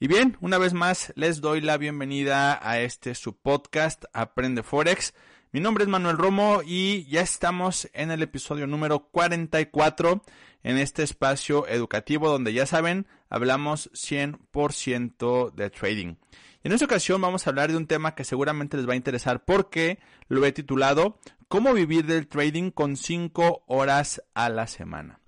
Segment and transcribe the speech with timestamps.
[0.04, 5.14] Y bien, una vez más les doy la bienvenida a este su podcast Aprende Forex.
[5.54, 10.22] Mi nombre es Manuel Romo y ya estamos en el episodio número 44
[10.64, 16.16] en este espacio educativo donde ya saben, hablamos 100% de trading.
[16.64, 18.98] Y en esta ocasión vamos a hablar de un tema que seguramente les va a
[18.98, 25.22] interesar porque lo he titulado ¿Cómo vivir del trading con 5 horas a la semana?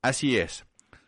[0.00, 0.64] Así es.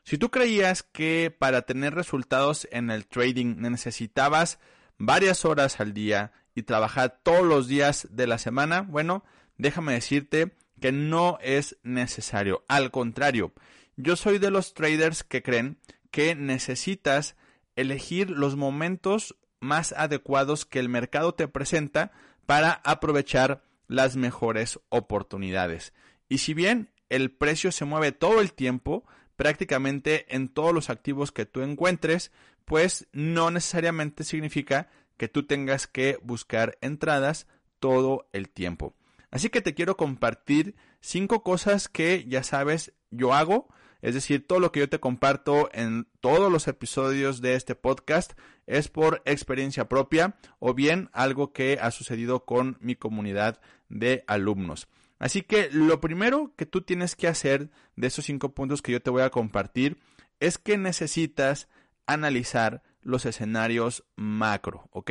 [0.06, 4.60] Si tú creías que para tener resultados en el trading necesitabas
[4.98, 9.24] varias horas al día y trabajar todos los días de la semana, bueno,
[9.58, 12.64] déjame decirte que no es necesario.
[12.68, 13.52] Al contrario,
[13.96, 15.76] yo soy de los traders que creen
[16.12, 17.34] que necesitas
[17.74, 22.12] elegir los momentos más adecuados que el mercado te presenta
[22.46, 25.92] para aprovechar las mejores oportunidades.
[26.28, 29.04] Y si bien el precio se mueve todo el tiempo,
[29.36, 32.32] prácticamente en todos los activos que tú encuentres,
[32.64, 37.46] pues no necesariamente significa que tú tengas que buscar entradas
[37.78, 38.94] todo el tiempo.
[39.30, 43.68] Así que te quiero compartir cinco cosas que ya sabes yo hago,
[44.02, 48.32] es decir, todo lo que yo te comparto en todos los episodios de este podcast
[48.66, 54.88] es por experiencia propia o bien algo que ha sucedido con mi comunidad de alumnos.
[55.18, 59.00] Así que lo primero que tú tienes que hacer de esos cinco puntos que yo
[59.00, 59.98] te voy a compartir
[60.40, 61.68] es que necesitas
[62.06, 65.10] analizar los escenarios macro, ¿ok?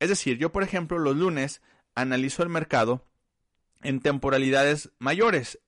[0.00, 1.62] Es decir, yo por ejemplo los lunes
[1.94, 3.04] analizo el mercado
[3.82, 5.60] en temporalidades mayores,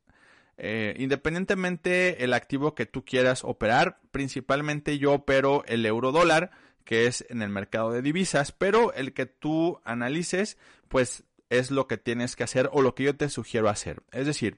[0.56, 6.50] eh, independientemente el activo que tú quieras operar, principalmente yo opero el euro dólar,
[6.84, 11.86] que es en el mercado de divisas, pero el que tú analices, pues es lo
[11.86, 14.02] que tienes que hacer o lo que yo te sugiero hacer.
[14.12, 14.56] Es decir,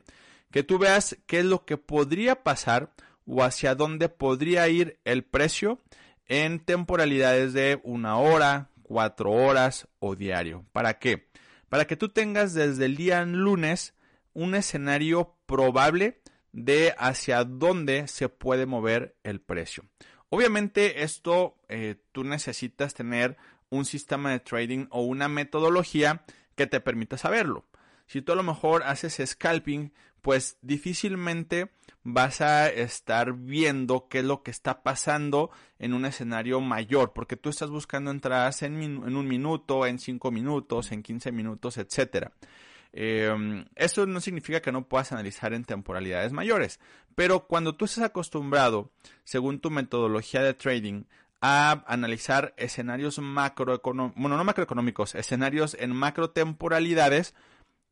[0.51, 2.93] que tú veas qué es lo que podría pasar
[3.27, 5.81] o hacia dónde podría ir el precio
[6.27, 10.65] en temporalidades de una hora, cuatro horas o diario.
[10.73, 11.29] ¿Para qué?
[11.69, 13.95] Para que tú tengas desde el día lunes
[14.35, 16.21] un escenario probable
[16.53, 19.85] de hacia dónde se puede mover el precio.
[20.29, 23.37] Obviamente esto eh, tú necesitas tener
[23.71, 27.65] un sistema de trading o una metodología que te permita saberlo.
[28.07, 29.93] Si tú a lo mejor haces scalping,
[30.23, 31.71] pues difícilmente
[32.05, 37.37] vas a estar viendo qué es lo que está pasando en un escenario mayor, porque
[37.37, 42.29] tú estás buscando entradas en, un minuto, en cinco minutos, en 15 minutos, etc.
[42.93, 46.81] Em, eso no significa que no puedas analizar en temporalidades mayores,
[47.15, 48.93] pero cuando tú estás acostumbrado,
[49.25, 51.05] según tu metodología de trading,
[51.43, 57.35] a analizar escenarios macroeconómicos, bueno, no macroeconómicos, escenarios en macro temporalidades,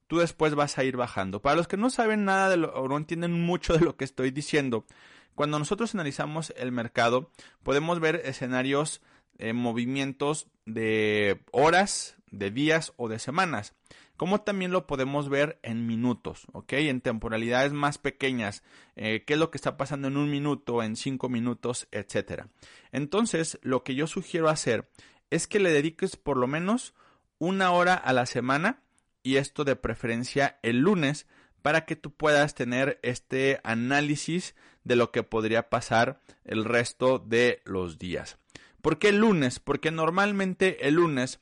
[0.07, 1.43] tú después vas a ir bajando.
[1.43, 4.05] Para los que no saben nada de lo, o no entienden mucho de lo que
[4.05, 4.87] estoy diciendo,
[5.35, 7.33] cuando nosotros analizamos el mercado,
[7.65, 9.03] podemos ver escenarios,
[9.39, 13.75] en movimientos de horas, de días o de semanas
[14.21, 16.75] como también lo podemos ver en minutos, ¿ok?
[16.75, 18.63] En temporalidades más pequeñas,
[18.95, 22.51] eh, qué es lo que está pasando en un minuto, en cinco minutos, etcétera.
[22.93, 24.91] Entonces, lo que yo sugiero hacer
[25.31, 26.93] es que le dediques por lo menos
[27.39, 28.83] una hora a la semana
[29.23, 31.27] y esto de preferencia el lunes
[31.63, 34.55] para que tú puedas tener este análisis
[34.85, 38.37] de lo que podría pasar el resto de los días.
[38.83, 39.61] ¿Por qué el lunes?
[39.61, 41.41] Porque normalmente el lunes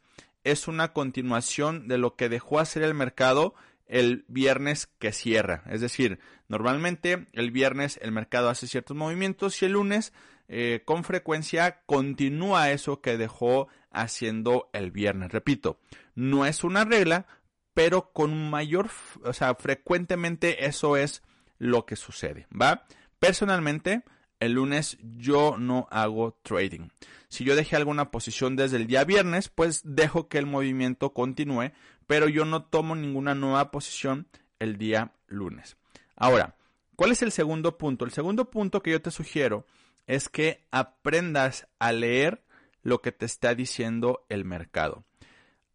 [0.51, 3.55] es una continuación de lo que dejó hacer el mercado
[3.87, 5.65] el viernes que cierra.
[5.71, 6.19] Es decir,
[6.49, 10.13] normalmente el viernes el mercado hace ciertos movimientos y el lunes
[10.49, 15.33] eh, con frecuencia continúa eso que dejó haciendo el viernes.
[15.33, 15.81] Repito,
[16.15, 17.27] no es una regla,
[17.75, 18.91] pero con mayor,
[19.25, 21.23] o sea, frecuentemente eso es
[21.59, 22.87] lo que sucede, ¿va?
[23.19, 24.03] Personalmente,
[24.41, 26.89] el lunes yo no hago trading.
[27.29, 31.73] Si yo dejé alguna posición desde el día viernes, pues dejo que el movimiento continúe,
[32.07, 35.77] pero yo no tomo ninguna nueva posición el día lunes.
[36.17, 36.57] Ahora,
[36.97, 38.05] ¿cuál es el segundo punto?
[38.05, 39.67] El segundo punto que yo te sugiero
[40.07, 42.43] es que aprendas a leer
[42.83, 45.05] lo que te está diciendo el mercado.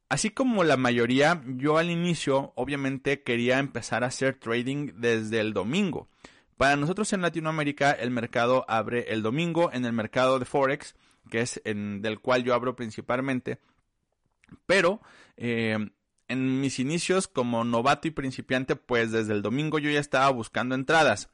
[0.10, 5.54] Así como la mayoría, yo al inicio obviamente quería empezar a hacer trading desde el
[5.54, 6.08] domingo.
[6.58, 10.96] Para nosotros en Latinoamérica el mercado abre el domingo en el mercado de Forex,
[11.30, 13.60] que es en, del cual yo abro principalmente.
[14.66, 15.02] Pero
[15.38, 15.78] eh,
[16.28, 20.76] en mis inicios como novato y principiante, pues desde el domingo yo ya estaba buscando
[20.76, 21.30] entradas.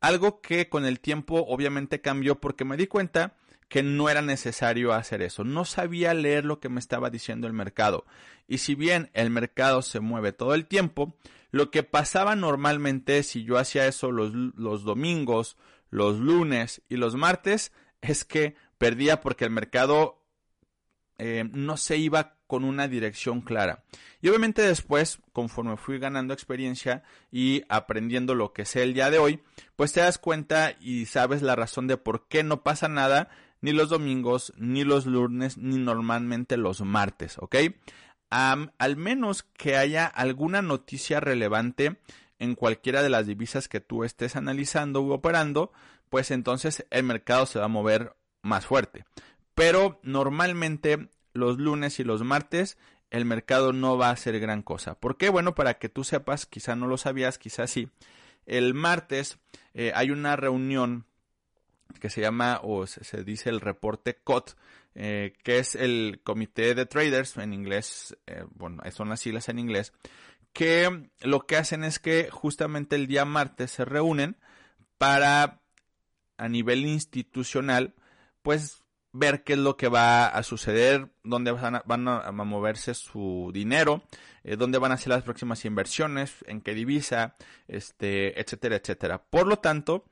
[0.00, 3.34] Algo que con el tiempo obviamente cambió porque me di cuenta
[3.68, 5.44] que no era necesario hacer eso.
[5.44, 8.04] No sabía leer lo que me estaba diciendo el mercado.
[8.46, 11.16] Y si bien el mercado se mueve todo el tiempo,
[11.50, 14.32] lo que pasaba normalmente si yo hacía eso los,
[14.84, 15.56] domingos,
[15.90, 20.22] los lunes y los martes es que perdía porque el mercado
[21.18, 23.84] eh, no se iba con una dirección clara.
[24.22, 29.18] Y obviamente después, conforme fui ganando experiencia y aprendiendo lo que sé el día de
[29.18, 29.42] hoy,
[29.76, 33.28] pues te das cuenta y sabes la razón de por qué no pasa nada
[33.60, 37.56] ni los domingos, ni los lunes, ni normalmente los martes, ¿ok?
[38.30, 41.96] al menos que haya alguna noticia relevante
[42.38, 45.72] en cualquiera de las divisas que tú estés analizando u operando,
[46.10, 49.04] pues entonces el mercado se va a mover más fuerte.
[49.54, 52.78] Pero normalmente los lunes y los martes
[53.10, 54.94] el mercado no va a hacer gran cosa.
[54.94, 55.30] ¿Por qué?
[55.30, 57.88] Bueno, para que tú sepas, quizá no lo sabías, quizá sí.
[58.46, 59.38] El martes
[59.74, 61.06] eh, hay una reunión
[61.98, 64.56] que se llama o se, dice el reporte COT,
[64.94, 69.58] eh, que es el comité de traders en inglés, eh, bueno, son las siglas en
[69.58, 69.92] inglés,
[70.52, 74.36] que lo que hacen es que justamente el día martes se reúnen
[74.96, 75.60] para
[76.36, 77.94] a nivel institucional,
[78.42, 84.02] pues ver qué es lo que va a suceder, dónde van a, moverse su dinero,
[84.44, 87.36] eh, dónde van a ser las próximas inversiones, en qué divisa,
[87.66, 89.22] este, etcétera, etcétera.
[89.22, 90.04] Por lo tanto,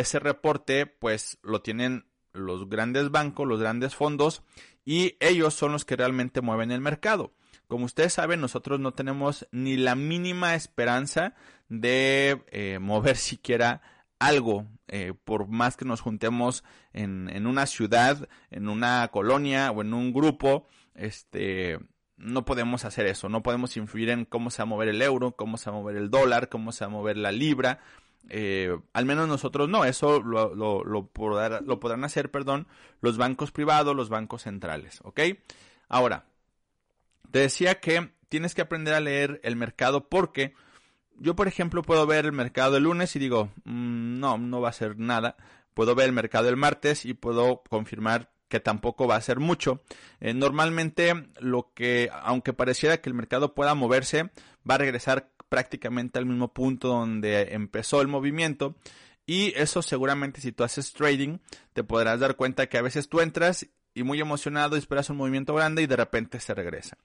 [0.00, 4.42] ese reporte pues lo tienen los grandes bancos, los grandes fondos
[4.84, 7.34] y ellos son los que realmente mueven el mercado.
[7.66, 11.34] Como ustedes saben, nosotros no tenemos ni la mínima esperanza
[11.68, 13.82] de eh, mover siquiera
[14.18, 19.82] algo, eh, por más que nos juntemos en, en, una ciudad, en una colonia o
[19.82, 21.78] en un grupo, este,
[22.18, 25.32] no podemos hacer eso, no podemos influir en cómo se va a mover el euro,
[25.32, 27.80] cómo se va a mover el dólar, cómo se va a mover la libra,
[28.28, 32.66] eh, al menos nosotros no, eso lo, lo, lo, podrán hacer, perdón,
[33.00, 35.20] los bancos privados, los bancos centrales, ¿ok?
[35.88, 36.26] Ahora,
[37.30, 40.54] te decía que tienes que aprender a leer el mercado porque
[41.20, 44.68] yo, por ejemplo, puedo ver el mercado el lunes y digo, mm, no, no va
[44.68, 45.36] a ser nada.
[45.74, 49.82] Puedo ver el mercado el martes y puedo confirmar que tampoco va a ser mucho.
[50.20, 54.30] Eh, normalmente lo que, aunque pareciera que el mercado pueda moverse,
[54.68, 58.76] va a regresar prácticamente al mismo punto donde empezó el movimiento.
[59.26, 61.38] Y eso seguramente si tú haces trading,
[61.74, 65.54] te podrás dar cuenta que a veces tú entras y muy emocionado esperas un movimiento
[65.54, 66.96] grande y de repente se regresa.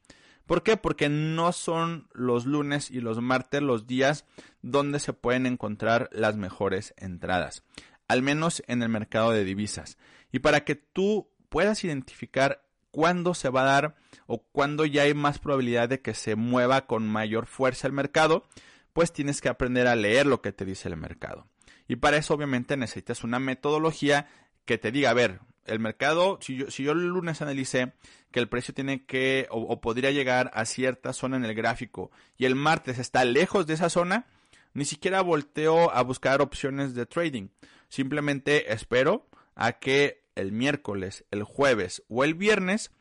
[0.45, 0.77] ¿Por qué?
[0.77, 4.25] Porque no son los lunes y los martes los días
[4.61, 7.63] donde se pueden encontrar las mejores entradas,
[8.07, 9.97] al menos en el mercado de divisas.
[10.31, 13.95] Y para que tú puedas identificar cuándo se va a dar
[14.25, 18.43] o cuándo ya hay más probabilidad de que se mueva con mayor fuerza el mercado,
[18.91, 21.45] pues tienes que aprender a leer lo que te dice el mercado.
[21.87, 24.25] Y para eso obviamente necesitas una metodología
[24.65, 27.93] que te diga, a ver, el mercado, si yo, si yo el lunes analicé
[28.31, 32.09] que el precio tiene que o, o, podría llegar a cierta zona en el gráfico
[32.35, 34.25] y el martes está lejos de esa zona,
[34.73, 37.49] ni siquiera volteo a buscar opciones de trading.
[37.89, 42.91] Simplemente espero a que el miércoles, el jueves o el viernes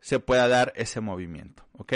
[0.00, 1.94] se pueda dar ese movimiento, ¿ok?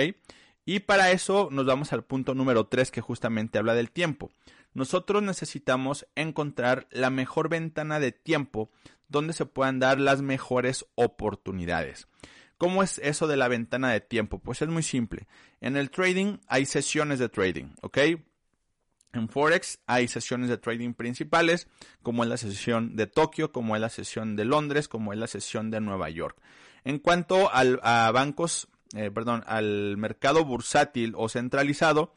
[0.64, 4.30] Y para eso nos vamos al punto número 3 que justamente habla del tiempo.
[4.75, 8.71] Nosotros necesitamos encontrar la mejor ventana de tiempo
[9.09, 12.07] donde se puedan dar las mejores oportunidades.
[12.59, 14.40] ¿Cómo es eso de la ventana de tiempo?
[14.40, 15.26] Pues es muy simple.
[15.61, 17.99] En el trading hay sesiones de trading, ¿ok?
[19.12, 21.67] En Forex hay sesiones de trading principales,
[22.03, 25.27] como es la sesión de Tokio, como es la sesión de Londres, como es la
[25.27, 26.37] sesión de Nueva York.
[26.85, 32.15] En cuanto al, a bancos, eh, perdón, al mercado bursátil o centralizado,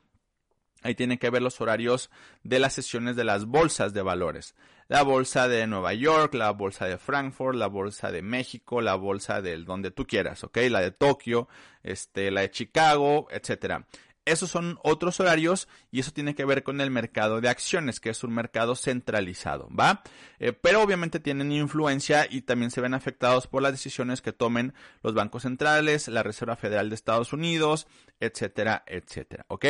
[0.81, 2.09] ahí tienen que ver los horarios
[2.43, 4.55] de las sesiones de las bolsas de valores.
[4.87, 9.41] La bolsa de Nueva York, la bolsa de Frankfurt, la bolsa de México, la bolsa
[9.41, 10.57] del donde tú quieras, ¿ok?
[10.69, 11.47] La de Tokio,
[11.81, 13.87] este, la de Chicago, etcétera.
[14.23, 18.11] Esos son otros horarios y eso tiene que ver con el mercado de acciones, que
[18.11, 20.03] es un mercado centralizado, ¿va?
[20.39, 24.75] Eh, pero obviamente tienen influencia y también se ven afectados por las decisiones que tomen
[25.01, 27.87] los bancos centrales, la Reserva Federal de Estados Unidos,
[28.19, 29.65] etcétera, etcétera, ¿ok?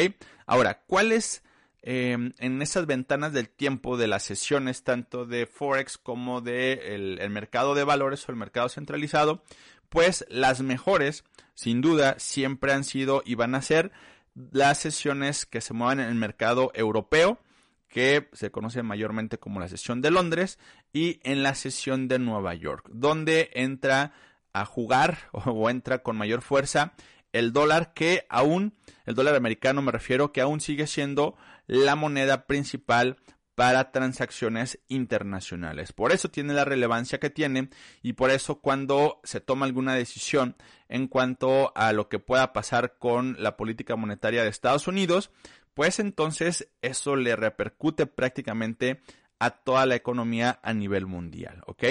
[0.46, 1.44] Ahora, ¿cuáles
[1.82, 7.30] em, en esas ventanas del tiempo de las sesiones tanto de Forex como de el
[7.30, 9.44] mercado de valores o el mercado centralizado?
[9.92, 13.92] Pues las mejores, sin duda, siempre han sido y van a ser
[14.34, 17.40] las sesiones que se mueven en el mercado europeo,
[17.88, 20.60] que se conoce mayormente como la sesión de Londres,
[20.94, 24.14] y en la sesión de Nueva York, donde entra
[24.54, 26.94] a jugar o entra con mayor fuerza
[27.34, 28.74] el dólar que aún,
[29.06, 31.36] el dólar americano me refiero, que aún sigue siendo
[31.68, 33.18] la moneda principal
[33.62, 35.94] para transacciones internacionales.
[35.94, 37.70] Por eso tiene la relevancia que tiene
[38.02, 40.56] y por eso cuando se toma alguna decisión
[40.90, 45.30] en cuanto a lo que pueda pasar con la política monetaria de Estados Unidos,
[45.76, 49.00] pues entonces eso le repercute prácticamente
[49.38, 51.84] a toda la economía a nivel mundial, ¿ok?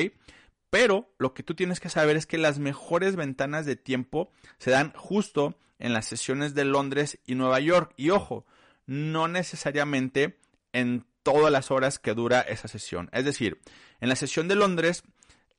[0.71, 4.73] Pero lo que tú tienes que saber es que las mejores ventanas de tiempo se
[4.73, 7.95] dan justo en las sesiones de Londres y Nueva York.
[7.97, 8.45] Y ojo,
[8.87, 10.41] no necesariamente
[10.73, 13.09] en todas las horas que dura esa sesión.
[13.13, 13.61] Es decir,
[14.01, 15.03] en la sesión de Londres,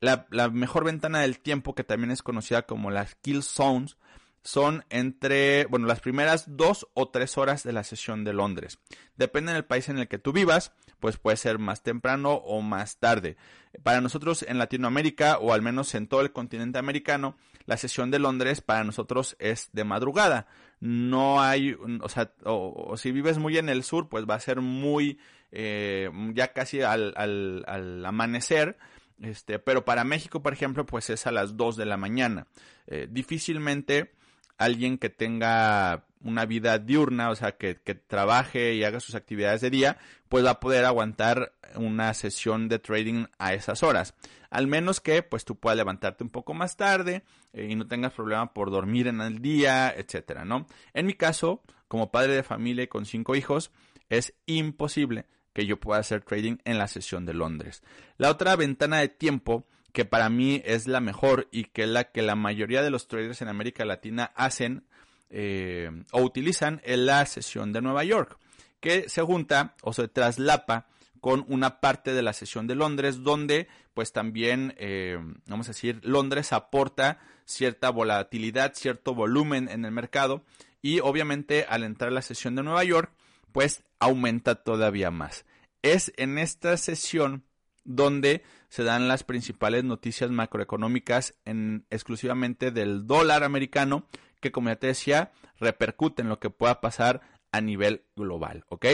[0.01, 3.97] la, mejor ventana del tiempo, que también es conocida como las kill zones,
[4.43, 8.79] son entre, bueno, las primeras dos o tres horas de la sesión de Londres.
[9.15, 12.97] Depende del país en el que tú vivas, pues puede ser más temprano o más
[12.97, 13.37] tarde.
[13.83, 18.17] Para nosotros en Latinoamérica, o al menos en todo el continente americano, la sesión de
[18.17, 20.47] Londres para nosotros es de madrugada.
[20.79, 24.61] No hay, o sea, o si vives muy en el sur, pues va a ser
[24.61, 25.19] muy
[25.51, 28.77] eh, ya casi al, al, amanecer.
[29.21, 32.47] Este, pero para México, por ejemplo, pues es a las 2 de la mañana.
[32.87, 34.13] Eh, difícilmente
[34.57, 39.61] alguien que tenga una vida diurna, o sea, que, que, trabaje y haga sus actividades
[39.61, 39.97] de día,
[40.29, 44.13] pues va a poder aguantar una sesión de trading a esas horas.
[44.51, 48.13] Al menos que, pues tú puedas levantarte un poco más tarde eh, y no tengas
[48.13, 50.67] problema por dormir en el día, etcétera, ¿no?
[50.93, 53.71] En mi caso, como padre de familia y con cinco hijos,
[54.09, 57.83] es imposible que yo pueda hacer trading en la sesión de Londres.
[58.17, 62.05] La otra ventana de tiempo que para mí es la mejor y que es la
[62.11, 64.85] que la mayoría de los traders en América Latina hacen
[65.29, 68.37] eh, o utilizan es la sesión de Nueva York,
[68.79, 70.87] que se junta o se traslapa
[71.19, 75.99] con una parte de la sesión de Londres donde pues también eh, vamos a decir
[76.03, 80.43] Londres aporta cierta volatilidad, cierto volumen en el mercado
[80.81, 83.11] y obviamente al entrar la sesión de Nueva York
[83.51, 85.45] pues aumenta todavía más.
[85.81, 87.43] Es en esta sesión
[87.83, 94.07] donde se dan las principales noticias macroeconómicas en, exclusivamente del dólar americano,
[94.39, 98.85] que como ya te decía, repercute en lo que pueda pasar a nivel global, ¿ok?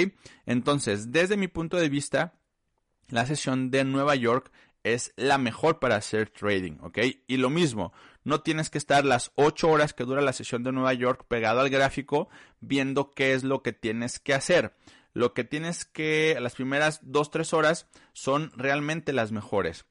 [0.46, 2.34] Entonces, desde mi punto de vista,
[3.10, 4.52] la sesión de Nueva York
[4.84, 7.00] es la mejor para hacer trading, ¿ok?
[7.28, 7.94] Y lo mismo,
[8.28, 11.62] no tienes que estar las 8 horas que dura la sesión de Nueva York pegado
[11.62, 12.28] al gráfico
[12.60, 14.76] viendo qué es lo que tienes que hacer.
[15.14, 19.86] Lo que tienes que, las primeras 2-3 horas son realmente las mejores.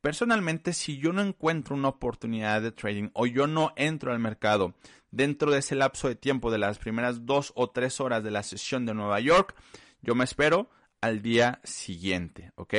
[0.00, 4.74] Personalmente, si yo no encuentro una oportunidad de trading o yo no entro al mercado
[5.10, 8.42] dentro de ese lapso de tiempo de las primeras 2 o 3 horas de la
[8.42, 9.54] sesión de Nueva York,
[10.00, 10.70] yo me espero
[11.02, 12.74] al día siguiente, ¿ok?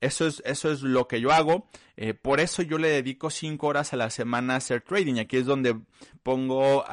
[0.00, 1.68] Eso es, eso es lo que yo hago.
[1.96, 5.18] Eh, por eso yo le dedico cinco horas a la semana a hacer trading.
[5.18, 5.76] Aquí es donde
[6.22, 6.84] pongo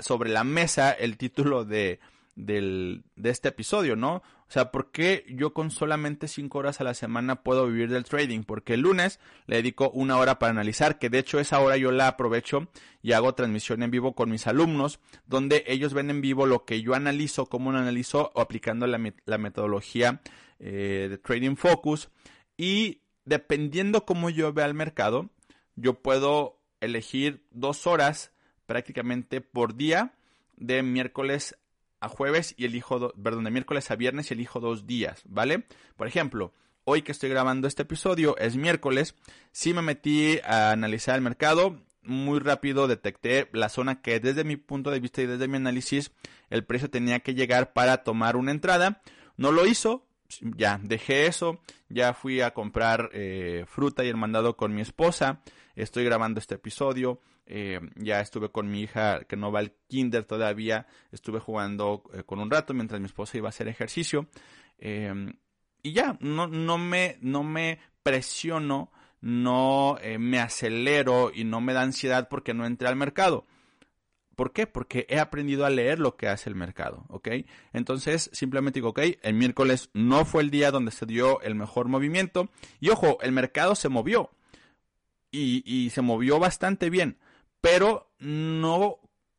[0.00, 2.00] sobre la mesa el título de,
[2.34, 4.22] de este episodio, ¿no?
[4.48, 8.04] O sea, ¿por qué yo con solamente 5 horas a la semana puedo vivir del
[8.04, 8.44] trading?
[8.44, 11.90] Porque el lunes le dedico una hora para analizar, que de hecho esa hora yo
[11.90, 12.68] la aprovecho
[13.02, 16.80] y hago transmisión en vivo con mis alumnos, donde ellos ven en vivo lo que
[16.80, 20.20] yo analizo, cómo lo analizo, o aplicando la, la metodología
[20.58, 22.08] eh, de Trading Focus.
[22.56, 25.30] Y dependiendo cómo yo vea el mercado,
[25.74, 28.32] yo puedo elegir dos horas
[28.66, 30.14] prácticamente por día
[30.56, 31.56] de miércoles
[32.00, 35.66] a jueves y elijo, perdón, de miércoles a viernes y elijo dos días, ¿vale?
[35.96, 36.52] Por ejemplo,
[36.84, 39.14] hoy que estoy grabando este episodio es miércoles,
[39.52, 44.56] sí me metí a analizar el mercado, muy rápido detecté la zona que desde mi
[44.56, 46.12] punto de vista y desde mi análisis
[46.50, 49.02] el precio tenía que llegar para tomar una entrada,
[49.36, 50.06] no lo hizo,
[50.40, 55.40] ya dejé eso, ya fui a comprar eh, fruta y el mandado con mi esposa,
[55.74, 60.24] estoy grabando este episodio, eh, ya estuve con mi hija que no va al kinder
[60.24, 64.28] todavía, estuve jugando eh, con un rato mientras mi esposa iba a hacer ejercicio
[64.78, 65.34] em,
[65.82, 68.90] y ya, no, no, me, no me presiono,
[69.20, 73.46] no me acelero y no me da ansiedad porque no entré al mercado.
[74.36, 74.66] ¿Por qué?
[74.66, 77.28] Porque he aprendido a leer lo que hace el mercado, ¿ok?
[77.72, 81.88] Entonces, simplemente digo, ok, el miércoles no fue el día donde se dio el mejor
[81.88, 82.50] movimiento.
[82.78, 84.30] Y ojo, el mercado se movió.
[85.30, 87.16] Y, y se movió bastante bien.
[87.62, 88.98] Pero no,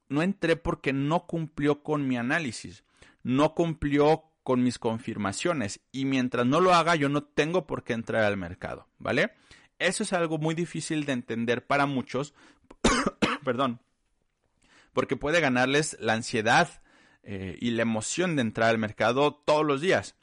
[0.10, 2.84] no entré porque no cumplió con mi análisis.
[3.22, 5.80] No cumplió con mis confirmaciones.
[5.92, 9.34] Y mientras no lo haga, yo no tengo por qué entrar al mercado, ¿vale?
[9.78, 12.34] Eso es algo muy difícil de entender para muchos.
[13.44, 13.80] Perdón
[14.98, 16.82] porque puede ganarles la ansiedad
[17.22, 20.16] eh, y la emoción de entrar al mercado todos los días.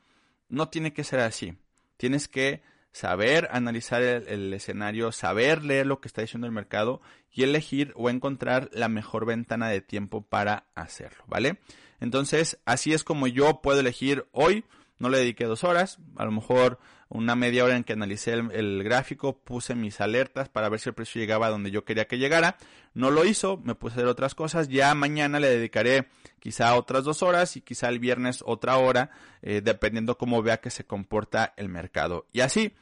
[0.49, 1.55] No tiene que ser así.
[1.97, 7.01] Tienes que saber analizar el, escenario, saber leer lo que está diciendo el mercado
[7.31, 11.61] y elegir o encontrar la mejor ventana de tiempo para hacerlo, ¿vale?
[12.01, 14.65] Entonces, así es como yo puedo elegir hoy.
[14.99, 16.81] No le dediqué dos horas, a lo mejor
[17.15, 20.97] una media hora en que analicé el, gráfico, puse mis alertas para ver si el
[20.97, 22.57] precio llegaba a donde yo quería que llegara.
[22.93, 24.69] No lo hizo, me puse a hacer otras cosas.
[24.69, 26.09] Ya mañana le dedicaré
[26.41, 29.11] quizá otras dos horas y quizá el viernes otra hora,
[29.43, 32.27] eh, dependiendo cómo vea que se comporta el mercado.
[32.33, 32.73] Y así,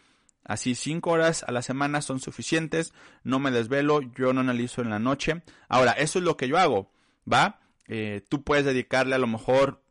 [0.44, 4.90] Así cinco horas a la semana son suficientes, no me desvelo, yo no analizo en
[4.90, 5.42] la noche.
[5.68, 6.90] Ahora, eso es lo que yo hago,
[7.32, 7.60] ¿va?
[7.86, 9.81] Eh, tú puedes dedicarle a lo mejor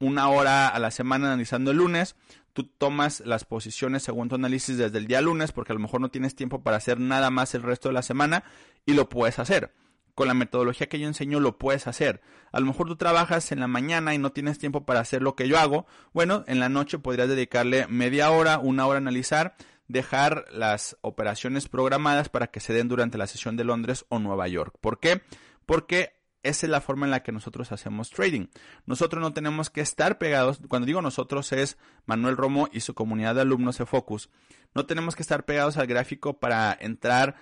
[0.00, 2.16] una hora a la semana analizando el lunes,
[2.52, 6.00] tú tomas las posiciones según tu análisis desde el día lunes, porque a lo mejor
[6.00, 8.44] no tienes tiempo para hacer nada más el resto de la semana
[8.86, 9.72] y lo puedes hacer.
[10.14, 12.20] Con la metodología que yo enseño lo puedes hacer.
[12.50, 15.36] A lo mejor tú trabajas en la mañana y no tienes tiempo para hacer lo
[15.36, 15.86] que yo hago.
[16.12, 19.54] Bueno, en la noche podrías dedicarle media hora, una hora a analizar,
[19.86, 24.48] dejar las operaciones programadas para que se den durante la sesión de Londres o Nueva
[24.48, 24.74] York.
[24.80, 25.22] ¿Por qué?
[25.66, 28.46] Porque esa es la forma en la que nosotros hacemos trading.
[28.86, 33.34] Nosotros no tenemos que estar pegados, cuando digo nosotros es Manuel Romo y su comunidad
[33.34, 34.30] de alumnos de Focus.
[34.74, 37.36] No tenemos que estar pegados al gráfico para entrar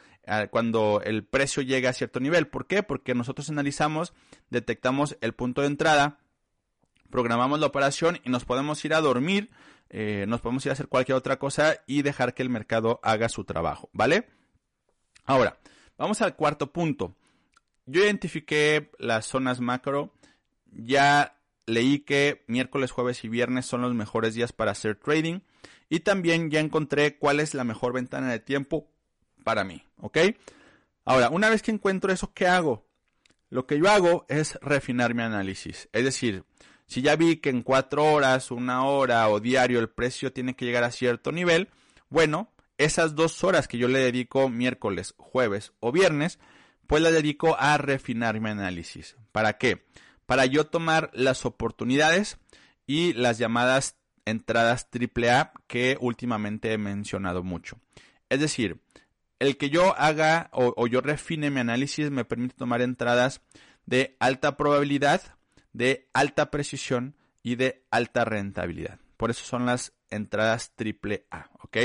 [0.51, 2.49] cuando el precio llegue a cierto nivel.
[2.49, 2.83] ¿Por qué?
[2.83, 4.13] Porque nosotros analizamos,
[4.51, 6.19] detectamos el punto de entrada,
[7.11, 9.51] programamos la operación y nos podemos ir a dormir,
[9.89, 13.29] eh, nos podemos ir a hacer cualquier otra cosa y dejar que el mercado haga
[13.29, 14.29] su trabajo, ¿vale?
[15.25, 15.59] Ahora,
[15.97, 17.15] vamos al cuarto punto
[17.87, 20.13] yo identifiqué las zonas macro.
[20.73, 25.41] Ya leí que miércoles, jueves y viernes son los mejores días para hacer trading.
[25.89, 28.89] Y también ya encontré cuál es la mejor ventana de tiempo
[29.45, 29.85] para mí.
[29.99, 30.19] ¿Ok?
[31.05, 32.85] Ahora, una vez que encuentro eso, ¿qué hago?
[33.49, 35.89] Lo que yo hago es refinar mi análisis.
[35.93, 36.45] Es decir,
[36.87, 40.65] si ya vi que en cuatro horas, una hora o diario el precio tiene que
[40.65, 41.69] llegar a cierto nivel,
[42.09, 46.41] bueno, esas dos horas que yo le dedico miércoles, jueves o viernes,
[46.87, 49.17] pues la dedico a refinar mi análisis.
[49.33, 49.87] ¿Para qué?
[50.27, 52.39] Para yo tomar las oportunidades
[52.87, 57.79] y las llamadas entradas AAA que últimamente he mencionado mucho.
[58.29, 58.81] Es decir,
[59.39, 63.41] el que yo haga o, yo refine mi análisis me permite tomar entradas
[63.85, 65.23] de alta probabilidad,
[65.73, 68.99] de alta precisión y de alta rentabilidad.
[69.17, 71.77] Por eso son las entradas AAA, ¿ok?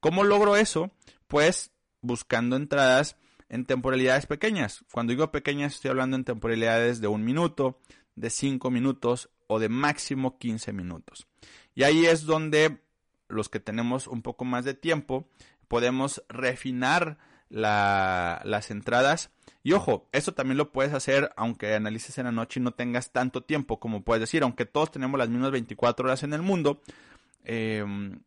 [0.00, 0.90] ¿Cómo logro eso?
[1.28, 3.16] Pues buscando entradas
[3.48, 4.84] en temporalidades pequeñas.
[4.92, 7.78] Cuando digo pequeñas estoy hablando en temporalidades de un minuto,
[8.14, 11.26] de cinco minutos o de máximo 15 minutos.
[11.74, 12.80] Y ahí es donde
[13.28, 15.28] los que tenemos un poco más de tiempo
[15.68, 19.30] podemos refinar las entradas.
[19.62, 23.12] Y ojo, eso también lo puedes hacer aunque analices en la noche y no tengas
[23.12, 26.80] tanto tiempo, como puedes decir, aunque todos tenemos las mismas 24 horas en el mundo,
[27.44, 28.20] em,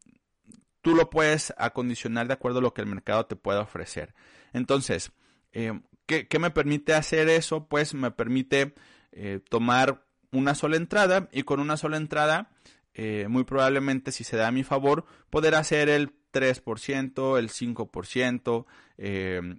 [0.82, 4.14] tú lo puedes acondicionar de acuerdo a lo que el mercado te pueda ofrecer.
[4.54, 5.12] Entonces,
[5.52, 7.68] eh, ¿qué, me permite hacer eso?
[7.68, 8.74] Pues me permite
[9.12, 12.52] eh, tomar una sola entrada y con una sola entrada,
[12.94, 18.66] eh, muy probablemente si se da a mi favor, poder hacer el 3%, el 5%,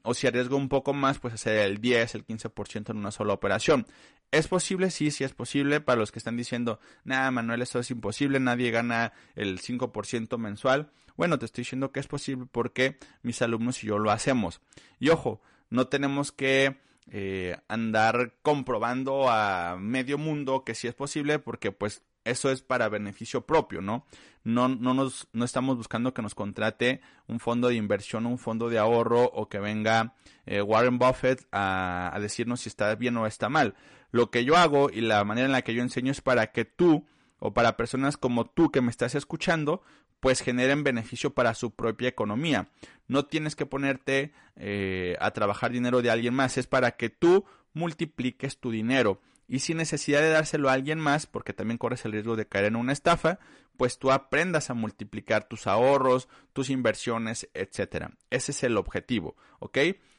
[0.02, 3.32] o si arriesgo un poco más, pues hacer el 10, el 15% en una sola
[3.32, 3.86] operación.
[4.32, 4.90] ¿Es posible?
[4.90, 5.80] Sí, sí es posible.
[5.80, 10.90] Para los que están diciendo, nada, Manuel, eso es imposible, nadie gana el 5% mensual.
[11.16, 14.60] Bueno, te estoy diciendo que es posible porque mis alumnos y yo lo hacemos.
[14.98, 16.78] Y ojo, no tenemos que
[17.10, 22.88] eh, andar comprobando a medio mundo que sí es posible porque pues eso es para
[22.88, 24.06] beneficio propio, ¿no?
[24.44, 28.68] No, no, nos, no estamos buscando que nos contrate un fondo de inversión, un fondo
[28.68, 30.14] de ahorro o que venga
[30.46, 33.74] eh, Warren Buffett a, a decirnos si está bien o está mal.
[34.10, 36.64] Lo que yo hago y la manera en la que yo enseño es para que
[36.64, 37.06] tú
[37.38, 39.82] o para personas como tú que me estás escuchando,
[40.20, 42.68] pues generen beneficio para su propia economía.
[43.08, 47.44] No tienes que ponerte eh, a trabajar dinero de alguien más, es para que tú
[47.72, 49.20] multipliques tu dinero.
[49.48, 52.66] Y sin necesidad de dárselo a alguien más, porque también corres el riesgo de caer
[52.66, 53.40] en una estafa,
[53.76, 58.12] pues tú aprendas a multiplicar tus ahorros, tus inversiones, etcétera.
[58.28, 59.78] Ese es el objetivo, ¿ok?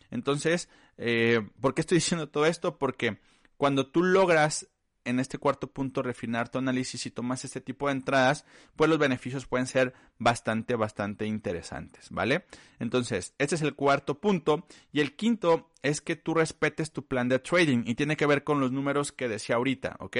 [0.09, 2.77] Entonces, eh, ¿por qué estoy diciendo todo esto?
[2.77, 3.19] Porque
[3.61, 4.67] cuando tú logras
[5.05, 8.43] en este cuarto punto refinar tu análisis y tomas este tipo de entradas,
[8.75, 12.45] pues los beneficios pueden ser bastante, bastante interesantes, ¿vale?
[12.79, 14.65] Entonces, este es el cuarto punto.
[14.91, 18.43] Y el quinto es que tú respetes tu plan de trading y tiene que ver
[18.43, 20.17] con los números que decía ahorita, ¿ok?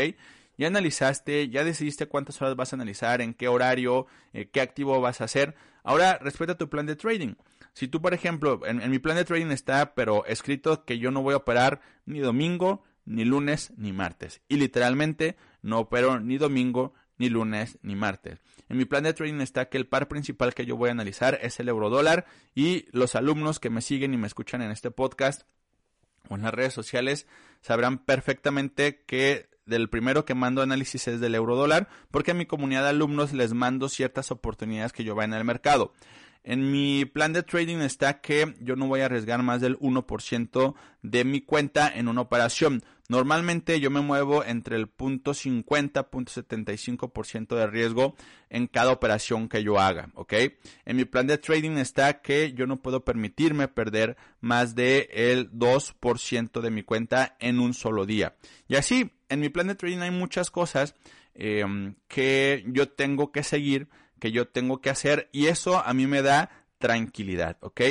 [0.60, 5.02] Ya analizaste, ya decidiste cuántas horas vas a analizar, en qué horario, eh, qué activo
[5.02, 5.56] vas a hacer.
[5.82, 7.34] Ahora respeta tu plan de trading.
[7.74, 11.10] Si tú, por ejemplo, en, en mi plan de trading está, pero escrito que yo
[11.10, 14.42] no voy a operar ni domingo, ni lunes ni martes.
[14.48, 18.40] Y literalmente no opero ni domingo, ni lunes, ni martes.
[18.70, 21.38] En mi plan de trading está que el par principal que yo voy a analizar
[21.42, 24.92] es el euro dólar y los alumnos que me siguen y me escuchan en este
[24.92, 25.44] podcast
[26.30, 27.28] o en las redes sociales
[27.62, 32.46] sabrán perfectamente que del primero que mando análisis es del euro dólar porque a mi
[32.46, 35.94] comunidad de alumnos les mando ciertas oportunidades que yo veo en el mercado.
[36.44, 40.74] En mi plan de trading está que yo no voy a arriesgar más del 1%
[41.04, 42.84] de mi cuenta en una operación.
[43.10, 48.16] Normalmente yo me muevo entre el punto 50, punto 75% de riesgo
[48.50, 50.34] en cada operación que yo haga, ¿ok?
[50.86, 55.52] En mi plan de trading está que yo no puedo permitirme perder más del el
[55.52, 58.36] 2% de mi cuenta en un solo día.
[58.68, 60.96] Y así, en mi plan de trading hay muchas cosas
[61.36, 61.66] eh,
[62.08, 63.90] que yo tengo que seguir
[64.22, 67.82] que yo tengo que hacer y eso a mí me da tranquilidad, ¿ok?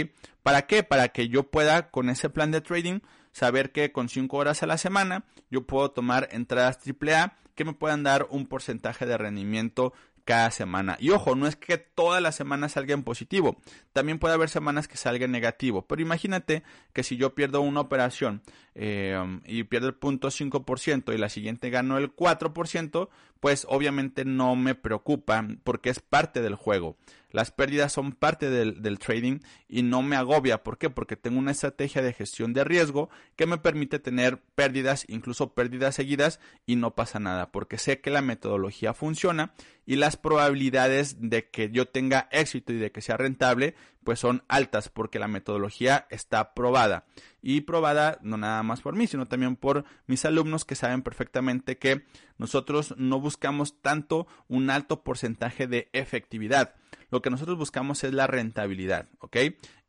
[0.44, 0.84] ¿Para qué?
[0.84, 3.00] Para que yo pueda con ese plan de trading
[3.32, 7.74] saber que con 5 horas a la semana yo puedo tomar entradas AAA que me
[7.74, 9.92] puedan dar un porcentaje de rendimiento
[10.24, 10.96] cada semana.
[11.00, 13.56] Y ojo, no es que todas las semanas salga en positivo,
[13.92, 15.86] también puede haber semanas que salga en negativo.
[15.88, 16.62] Pero imagínate
[16.92, 18.42] que si yo pierdo una operación
[18.74, 23.08] eh, y pierdo el punto 5% y la siguiente gano el 4%,
[23.40, 26.96] pues obviamente no me preocupa porque es parte del juego.
[27.32, 30.64] Las pérdidas son parte del, del, trading y no me agobia.
[30.64, 30.90] ¿Por qué?
[30.90, 35.94] Porque tengo una estrategia de gestión de riesgo que me permite tener pérdidas, incluso pérdidas
[35.94, 39.52] seguidas y no pasa nada porque sé que la metodología funciona
[39.86, 44.42] y las probabilidades de que yo tenga éxito y de que sea rentable pues son
[44.48, 47.04] altas porque la metodología está probada
[47.42, 51.78] y probada no nada más por mí sino también por mis alumnos que saben perfectamente
[51.78, 52.04] que
[52.38, 56.74] nosotros no buscamos tanto un alto porcentaje de efectividad
[57.10, 59.36] lo que nosotros buscamos es la rentabilidad ¿ok?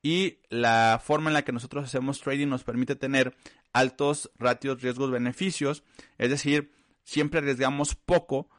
[0.01, 3.35] y la forma en la que nosotros hacemos trading nos permite tener
[3.73, 5.83] altos ratios riesgos beneficios
[6.17, 6.71] es decir
[7.03, 8.49] siempre arriesgamos poco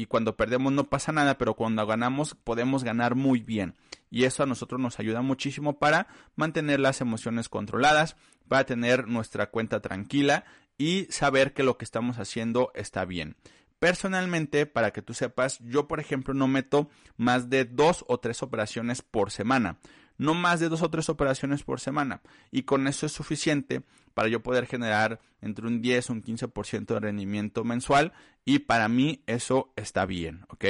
[0.00, 3.76] y cuando perdemos no pasa nada, pero cuando ganamos podemos ganar muy bien.
[4.10, 8.16] Y eso a nosotros nos ayuda muchísimo para mantener las emociones controladas,
[8.48, 10.46] para tener nuestra cuenta tranquila
[10.78, 13.36] y saber que lo que estamos haciendo está bien.
[13.78, 18.42] Personalmente, para que tú sepas, yo por ejemplo no meto más de dos o tres
[18.42, 19.80] operaciones por semana
[20.20, 22.20] no más de dos o tres operaciones por semana.
[22.50, 23.80] Y con eso es suficiente
[24.12, 28.12] para yo poder generar entre un 10 o un 15% de rendimiento mensual.
[28.44, 30.64] Y para mí eso está bien, ¿ok?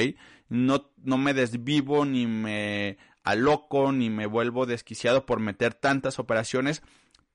[0.48, 6.82] No, no me desvivo ni me aloco ni me vuelvo desquiciado por meter tantas operaciones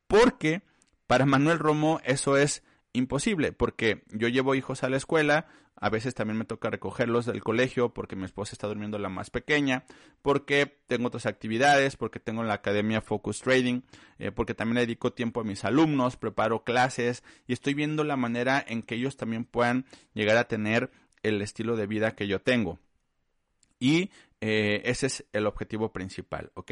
[0.08, 0.62] porque
[1.08, 2.64] para Manuel Romo eso es
[2.96, 7.44] imposible porque yo llevo hijos a la escuela, a veces también me toca recogerlos del
[7.44, 9.84] colegio porque mi esposa está durmiendo la más pequeña,
[10.22, 13.82] porque tengo otras actividades, porque tengo la academia Focus Trading,
[14.18, 18.64] eh, porque también dedico tiempo a mis alumnos, preparo clases y estoy viendo la manera
[18.66, 20.92] en que ellos también puedan llegar a tener
[21.24, 22.80] el estilo de vida que yo tengo.
[23.80, 24.10] Y
[24.48, 26.72] eh, ese es el objetivo principal, ¿ok?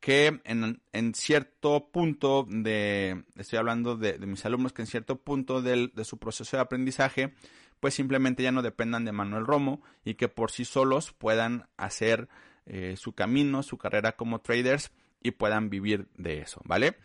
[0.00, 5.90] Que en, cierto punto de, estoy hablando de, mis alumnos, que en cierto punto de
[6.04, 7.34] su proceso de aprendizaje,
[7.78, 12.30] pues simplemente ya no dependan de Manuel Romo y que por sí solos puedan hacer
[12.64, 14.90] eh, su camino, su carrera como traders
[15.22, 16.96] y puedan vivir de eso, ¿vale?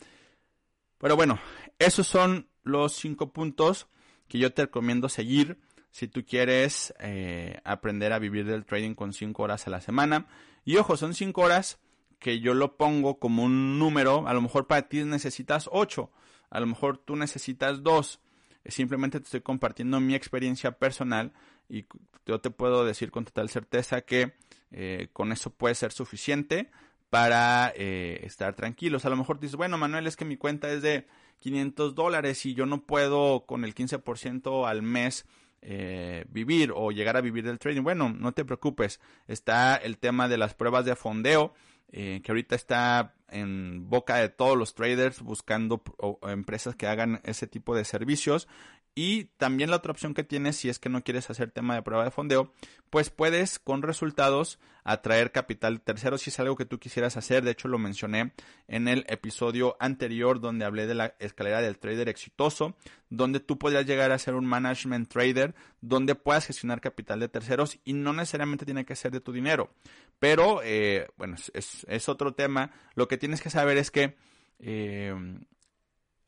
[0.98, 1.42] Pero bueno,
[1.78, 3.90] esos son los cinco puntos
[4.30, 5.60] que yo te recomiendo seguir
[5.96, 10.28] si tú quieres eh, aprender a vivir del trading con cinco horas a la semana.
[10.66, 11.80] Y ojo, son cinco horas
[12.20, 16.12] que yo lo pongo como un número, a lo mejor para ti necesitas ocho,
[16.50, 18.20] a lo mejor tú necesitas dos,
[18.68, 21.34] Simplemente te estoy compartiendo mi experiencia personal
[21.70, 21.86] y
[22.26, 24.34] yo te puedo decir con total certeza que
[24.72, 26.72] eh, con eso puede ser suficiente
[27.12, 29.06] para eh, estar tranquilos.
[29.06, 31.06] A lo mejor dices, bueno, Manuel, es que mi cuenta es de
[31.42, 35.28] 500 dólares y yo no puedo con el 15% al mes
[35.68, 37.82] eh, vivir o llegar a vivir del trading.
[37.82, 39.00] Bueno, no te preocupes.
[39.28, 41.54] Está el tema de las pruebas de fondeo,
[41.92, 45.82] que ahorita está en boca de todos los traders buscando
[46.28, 48.50] empresas que hagan ese tipo de servicios.
[48.98, 51.82] Y también la otra opción que tienes, si es que no quieres hacer tema de
[51.82, 52.54] prueba de fondeo,
[52.90, 57.44] pues puedes con resultados atraer capital tercero si es algo que tú quisieras hacer.
[57.44, 58.32] De hecho, lo mencioné
[58.70, 62.78] en el episodio anterior donde hablé de la escalera del trader exitoso,
[63.10, 67.78] donde tú podrías llegar a ser un management trader, donde puedas gestionar capital de terceros
[67.84, 69.72] y no necesariamente tiene que ser de tu dinero.
[70.20, 72.72] Pero, eh, bueno, es, otro tema.
[72.94, 74.16] Lo que tienes que saber es que...
[74.60, 75.14] Eh,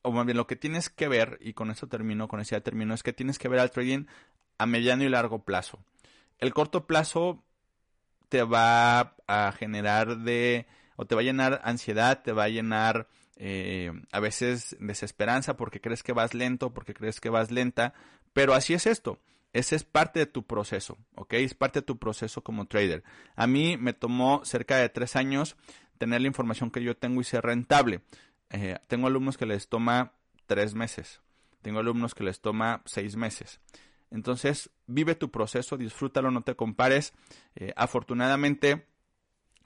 [0.08, 2.62] o más bien lo que tienes que ver, y con esto termino, con ese ya
[2.62, 4.06] termino, es que tienes que ver al trading
[4.58, 5.80] a mediano y largo plazo.
[6.40, 7.44] El corto plazo
[8.30, 13.08] te va a generar de, o te va a llenar ansiedad, te va a llenar
[13.36, 17.94] eh, a veces desesperanza porque crees que vas lento, porque crees que vas lenta,
[18.34, 19.20] pero así es esto.
[19.54, 21.34] Ese es parte de tu proceso, ¿ok?
[21.34, 23.04] Es parte de tu proceso como trader.
[23.36, 25.56] A mí me tomó cerca de tres años
[25.98, 28.02] tener la información que yo tengo y ser rentable.
[28.50, 30.14] Eh, tengo alumnos que les toma
[30.46, 31.22] tres meses.
[31.62, 33.60] Tengo alumnos que les toma seis meses.
[34.10, 37.14] Entonces, vive tu proceso, disfrútalo, no te compares.
[37.56, 38.86] Eh, afortunadamente,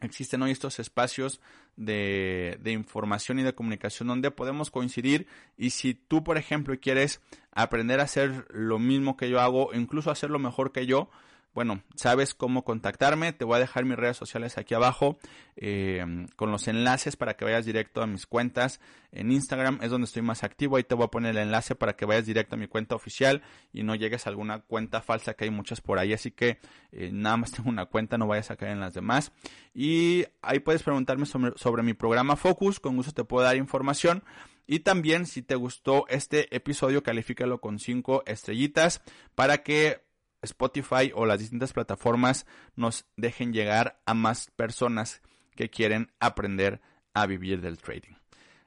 [0.01, 1.41] existen hoy estos espacios
[1.75, 7.21] de, de, información y de comunicación donde podemos coincidir y si tú, por ejemplo, quieres
[7.51, 11.09] aprender a hacer lo mismo que yo hago, incluso hacerlo mejor que yo,
[11.53, 13.33] bueno, sabes cómo contactarme.
[13.33, 15.17] Te voy a dejar mis redes sociales aquí abajo
[15.57, 18.79] eh, con los enlaces para que vayas directo a mis cuentas.
[19.11, 20.77] En Instagram es donde estoy más activo.
[20.77, 23.41] Ahí te voy a poner el enlace para que vayas directo a mi cuenta oficial
[23.73, 26.13] y no llegues a alguna cuenta falsa que hay muchas por ahí.
[26.13, 26.59] Así que
[26.93, 29.33] eh, nada más tengo una cuenta, no vayas a caer en las demás.
[29.73, 32.79] Y ahí puedes preguntarme sobre, mi programa Focus.
[32.79, 34.23] Con gusto te puedo dar información.
[34.67, 39.01] Y también si te gustó este episodio, califícalo con 5 estrellitas
[39.35, 40.01] para que
[40.41, 45.21] Spotify o las distintas plataformas nos dejen llegar a más personas
[45.55, 46.81] que quieren aprender
[47.13, 48.13] a vivir del trading.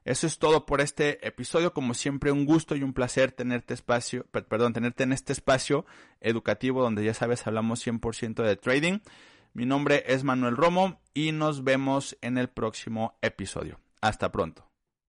[0.05, 1.73] Eso es todo por este episodio.
[1.73, 5.87] Como siempre, un gusto y un placer tenerte espacio, perdón, tenerte en este espacio
[6.21, 8.99] educativo donde ya sabes hablamos 100% de trading.
[9.55, 13.81] Mi nombre es Manuel Romo y nos vemos en el próximo episodio.
[14.03, 14.74] Hasta pronto.